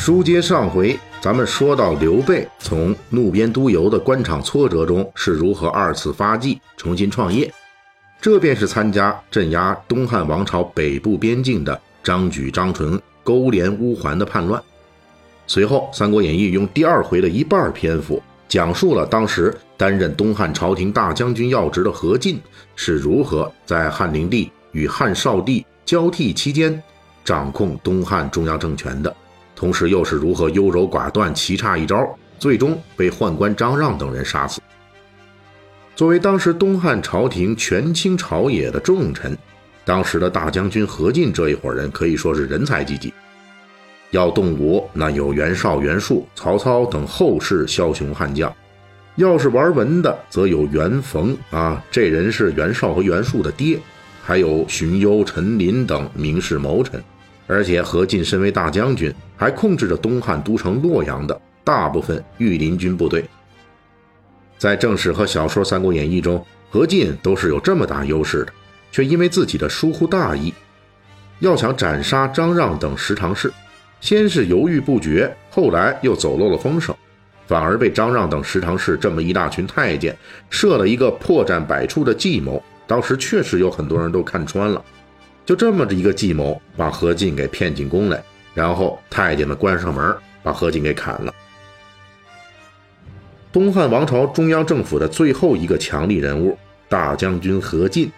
[0.00, 7.52] 书接上回，咱们说到刘备从怒边督邮的官场挫折中是如何二次发迹、重新创业，
[8.18, 14.60] 这便是参加镇压东汉王朝北部边境的张举、张纯勾连乌桓的叛乱。
[15.46, 22.40] 随后，《三国演义》用第二回的一半篇幅，讲述了当时担任东汉朝廷大将军要职的何进
[22.74, 26.82] 是如何在汉灵帝与汉少帝交替期间
[27.22, 29.14] 掌控东汉中央政权的。
[29.60, 34.58] 同时又是如何优柔寡断、棋差一招，最终被宦官张让等人杀死。
[35.94, 39.36] 作为当时东汉朝廷权倾朝野的重臣，
[39.84, 43.12] 当时的大将军何进这一伙人可以说是人才济济。
[44.12, 48.50] 要动武，那有袁绍、袁术、曹操等后世枭雄悍将；
[49.16, 53.76] 要是玩文的，则有袁逢啊，这人是袁绍和袁术的爹；
[54.22, 57.04] 还有荀攸、陈琳等名士谋臣。
[57.50, 63.24] 而且何进身为大将军，还控制着东汉都城洛阳的大部分御林军部队。
[64.56, 68.52] 在正史和小说《三国演义》中，何进都是有这么大优势的，
[68.92, 70.54] 却因为自己的疏忽大意，
[71.40, 73.52] 要想斩杀张让等十常侍，
[74.00, 76.94] 先是犹豫不决，后来又走漏了风声，
[77.48, 80.16] 反而被张让等十常侍这么一大群太监
[80.50, 82.62] 设了一个破绽百出的计谋。
[82.86, 84.80] 当时确实有很多人都看穿了。
[85.46, 88.22] 就这么着一个计谋，把何进给骗进宫来，
[88.54, 91.34] 然后太监们关上门，把何进给砍了。
[93.52, 96.56] 东汉王朝中央政府的最后一个强力人物，
[96.88, 98.08] 大将军何进，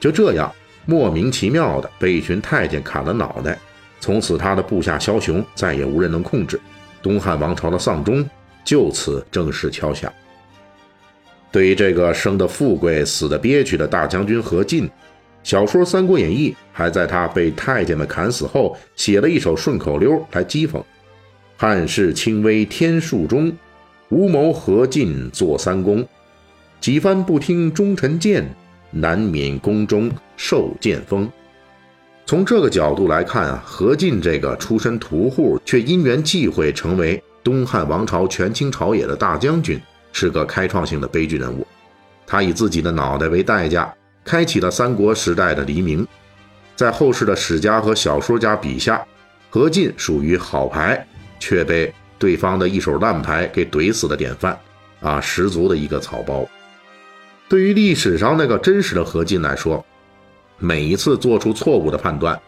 [0.00, 0.52] 就这样
[0.86, 3.56] 莫名其妙的被一群太监砍了脑袋，
[4.00, 6.60] 从此他的部下枭雄再也无人能控制，
[7.00, 8.28] 东汉王朝的丧钟
[8.64, 10.12] 就此正式敲响。
[11.52, 14.90] 对于这个生的富贵、死的憋屈的大将军何进。
[15.42, 20.82] 小说《三国演义》还在他被太监们砍死后，写了一首顺口溜来讥讽
[21.58, 23.52] ：“汉室轻微天数中，
[24.08, 26.06] 无谋何进做三公。
[26.80, 28.44] 几番不听忠臣谏，
[28.90, 31.28] 难免宫中受剑锋。”
[32.24, 39.78] 从这个角度来看啊，何进这个出身屠户却因缘际会成为东汉王朝权倾朝野的大将军，
[40.12, 41.66] 是个开创性的悲剧人物。
[42.24, 43.92] 他以自己的脑袋为代价。
[44.24, 46.06] 开启了三国时代的黎明，
[46.76, 49.04] 在后世的史家和小说家笔下，
[49.50, 51.06] 何进属于好牌
[51.40, 54.58] 却被对方的一手烂牌给怼死的典范
[55.00, 56.48] 啊，十足的一个草包。
[57.48, 59.84] 对于历史上那个真实的何进来说，
[60.58, 62.40] 每一次做出错误的判断，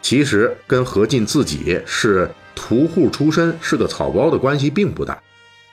[0.00, 5.16] 其实跟何进自己是屠户出身、是个草包的关系并不大，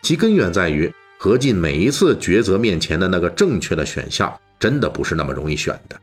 [0.01, 4.31] 其根源在于何进每一次抉择面前的那个正确的选项。
[4.59, 5.99] 真的不是那么容易选的。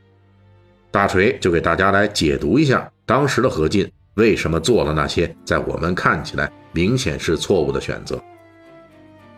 [0.90, 8.22] 大锤就给大家来解读一下当时的何进为什么做了那些在我们看起来明显是错误的选择。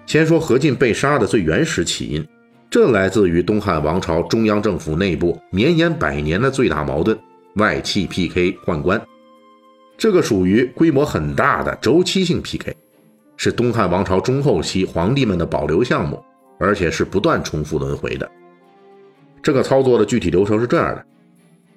[0.07, 2.27] 先说何进被杀的最原始起因，
[2.69, 7.17] 这来自于东汉王朝中央政府内部绵延百年的最大矛盾——
[7.57, 9.01] 外戚 PK 宦官。
[9.97, 12.77] 这个属于规模很大的周期性 PK，
[13.37, 16.23] 是东汉王朝中后期皇帝们的保留项目，
[16.59, 18.29] 而且是不断重复轮回的。
[19.45, 21.05] 这个操作的具体流程是这样的：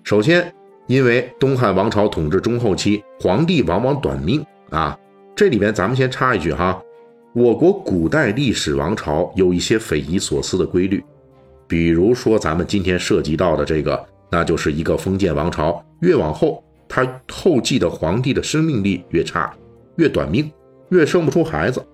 [0.05, 0.53] 首先，
[0.87, 4.97] 因为东汉王朝统治中后期，皇帝往往短命啊。
[5.35, 6.81] 这里边咱们先插一句哈，
[7.33, 11.03] 我国古代历史王朝有一些匪夷所思的规律，
[11.67, 14.01] 比如说咱们今天涉及到的这个，
[14.31, 19.53] 那就是一个封建王朝越往后，他后继的皇帝的生命力越差，
[19.97, 20.49] 越短命，
[20.87, 21.85] 越生不出孩子。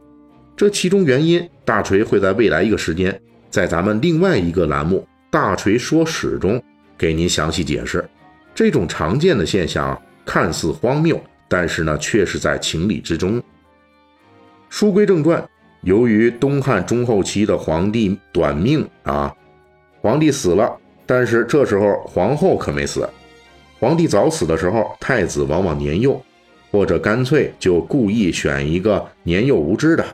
[0.56, 3.20] 这其中原因，大锤会在未来一个时间，
[3.50, 5.04] 在咱们另外一个栏目。
[5.34, 6.62] 大锤说史中
[6.96, 8.08] 给您详细解释，
[8.54, 13.42] 这种常见的现象看似荒谬，但是呢，却是在情理之中。
[14.70, 15.44] 书归正传，
[15.82, 19.36] 由于东汉中后期的皇帝短命啊，
[20.02, 20.72] 皇帝死了，
[21.08, 23.10] 但是这时候皇后可没死。
[23.80, 26.24] 皇帝早死的时候，太子往往年幼，
[26.70, 30.06] 或者干脆就故意选一个年幼无知的，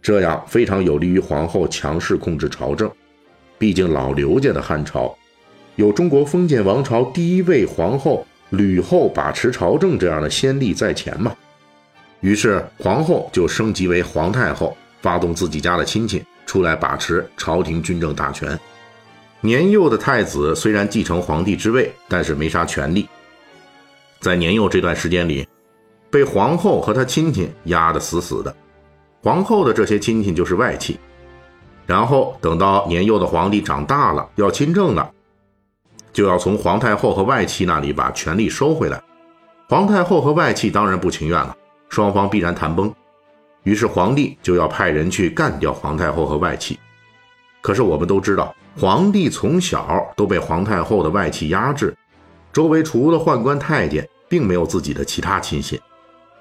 [0.00, 2.90] 这样非常有利于皇后强势控制朝政。
[3.62, 5.16] 毕竟老刘家的汉朝，
[5.76, 11.32] 有中国封建王朝第一位皇后吕后把持朝政这样的先例在前嘛。
[12.22, 18.58] 于是皇后就升级为皇太后，发动自己家的亲戚出来把持朝廷军政大权。
[19.40, 23.08] 年幼的太子虽然继承皇帝之位，但是没啥权力。
[24.18, 25.46] 在年幼这段时间里，
[26.10, 28.52] 被皇后和他亲戚压得死死的。
[29.22, 30.98] 皇后的这些亲戚就是外戚。
[31.86, 35.10] 然后等到年幼的皇帝长大了，要亲政了，
[36.12, 39.02] 就要从皇太后和外戚那里把权力收回来。
[39.68, 41.56] 皇太后和外戚当然不情愿了，
[41.88, 42.92] 双方必然谈崩。
[43.64, 46.78] 于是皇帝就要派人去干掉皇太后和外戚。
[47.60, 51.96] 可是我们都知道，皇帝从小都被皇太后的外戚压制，
[52.52, 55.80] 周围除了宦官太监，并没有自己的其他亲信。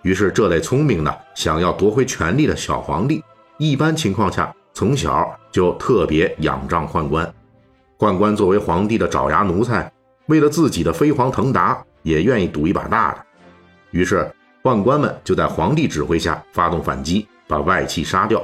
[0.02, 3.24] 于是这类聪明的想要夺回权力的小皇帝，
[3.60, 7.32] 一般情况下从小就特别仰仗宦官。
[8.00, 9.92] 宦官作为皇帝的爪牙奴才，
[10.26, 13.24] 为了自己的飞黄腾达，也愿意赌一把大的。
[13.92, 14.28] 于是。
[14.64, 18.44] 宦官们就在皇帝指挥下发动反击，把外戚杀掉。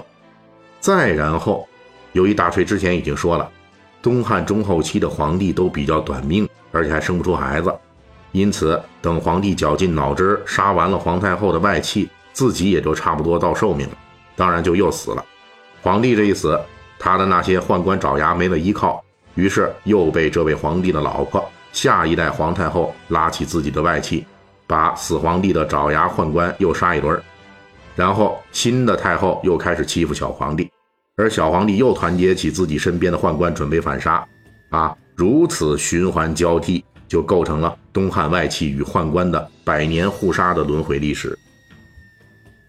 [0.79, 1.67] 再然后，
[2.11, 3.49] 由于大锤之前已经说了，
[3.99, 7.73] 东汉中后期的皇帝都比较短命，而且还生不出孩子，
[8.31, 13.97] 因此等皇帝绞尽脑汁杀完了皇太后的外戚，自己也就差不多到寿命了，
[14.35, 15.25] 当然就又死了。
[15.87, 16.59] 皇帝这一死，
[16.99, 19.01] 他的那些宦官爪牙没了依靠，
[19.35, 24.25] 于是又被这位皇帝的老婆下一代皇太后拉起自己的外戚。
[24.67, 27.17] 把死皇帝的爪牙宦官又杀一轮，
[27.95, 30.69] 然后新的太后又开始欺负小皇帝，
[31.15, 34.27] 而小皇帝又团结起自己身边的宦官准备反杀，
[34.71, 41.39] 啊，如此循环交替，就构成了东汉外戚与宦官的百年互杀的轮回历史。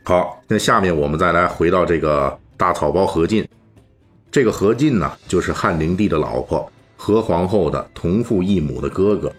[0.05, 3.49] 好，那下面我们再来回到这个大草包何进，
[4.33, 9.33] 这个何进呢，就是汉灵帝的老婆何皇后的同父异母的哥哥。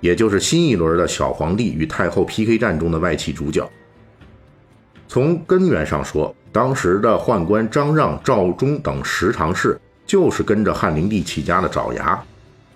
[0.00, 3.66] 也就是新一轮的小皇帝与太后 PK 战中的外戚主角。
[5.08, 12.22] 从根源上说，当时的宦官张让、赵忠等十常侍就是跟着汉灵帝起家的爪牙。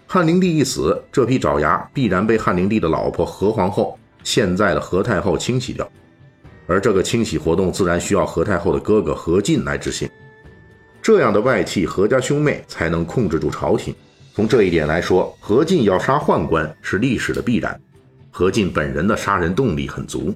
[0.06, 5.86] 汉灵帝一死，这批爪牙必然被汉灵帝的老婆何皇后（现在的何太后）清洗掉，
[6.66, 10.08] 而这个清洗活动自然需要何太后的哥哥何进来执行。
[11.00, 13.94] 这样的外戚何家兄妹才能控制住朝廷。
[14.34, 17.80] 从这一点来说，何进要杀宦官是历史的必然。
[18.30, 20.34] 何进本人的杀人动力很足，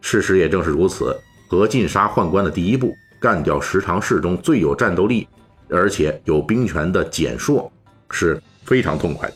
[0.00, 1.18] 事实也正是如此。
[1.48, 5.26] 何进杀宦官的第一步，干掉十常侍中最有战斗力
[5.68, 7.72] 而且有兵权的简硕，
[8.10, 9.34] 是非常痛快的。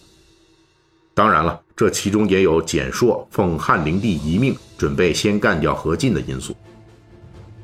[1.15, 6.57] 当然了，这其中也有简硕奉汉灵帝遗命，准备先干掉何进的因素。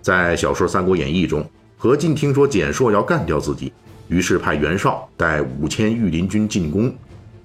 [0.02, 3.72] 在小说《三国演义》中，何进听说简硕要干掉自己。
[4.08, 6.94] 于是派袁绍带五千御林军进攻，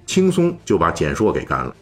[0.06, 1.74] 轻松就把简硕给干了。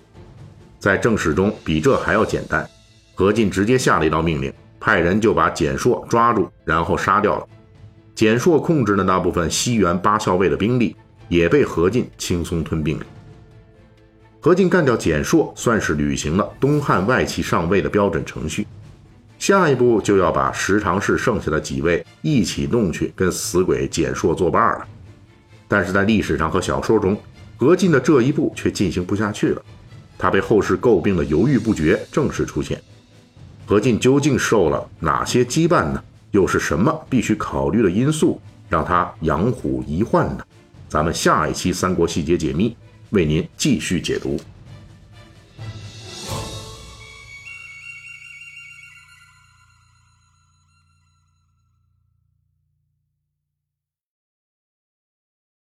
[0.78, 2.68] 在正史中，比这还要简单。
[3.14, 7.46] 何进直接下了一道命令，派人就把简硕抓住，然后杀掉了。
[8.14, 10.96] 简硕控制的那部分西元八校尉的兵力，
[11.28, 13.06] 也被何进轻松吞并了。
[14.44, 18.66] 何进干掉简硕，算是履行了东汉外戚上位的标准程序。
[19.38, 24.88] 下一步就要把十常侍剩下的几位一起弄去跟死鬼简硕作伴了，
[25.68, 27.16] 但是在历史上和小说中，
[27.56, 29.62] 何进的这一步却进行不下去了，
[30.18, 32.82] 他被后世诟病的犹豫不决正式出现。
[33.64, 36.02] 何进究竟受了哪些羁绊呢？
[36.32, 40.44] 又是什么必须考虑的因素让他养虎遗患呢？
[40.88, 42.70] 咱们下一期《三国细节解密》
[43.12, 44.40] 为您继续解读。